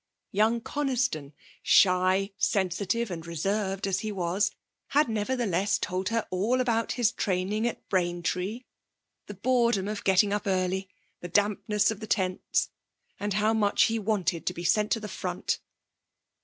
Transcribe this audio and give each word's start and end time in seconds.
Young 0.31 0.61
Coniston, 0.61 1.31
shy, 1.61 2.31
sensitive 2.35 3.11
and 3.11 3.23
reserved 3.27 3.85
as 3.85 3.99
he 3.99 4.11
was, 4.11 4.49
had 4.87 5.07
nevertheless 5.07 5.77
told 5.77 6.09
her 6.09 6.25
all 6.31 6.59
about 6.59 6.93
his 6.93 7.11
training 7.11 7.67
at 7.67 7.87
Braintree, 7.87 8.63
the 9.27 9.35
boredom 9.35 9.87
of 9.87 10.03
getting 10.03 10.33
up 10.33 10.47
early, 10.47 10.89
the 11.19 11.27
dampness 11.27 11.91
of 11.91 11.99
the 11.99 12.07
tents, 12.07 12.71
and 13.19 13.33
how 13.35 13.53
much 13.53 13.83
he 13.83 13.99
wanted 13.99 14.47
to 14.47 14.55
be 14.55 14.63
sent 14.63 14.91
to 14.93 14.99
the 14.99 15.07
front. 15.07 15.59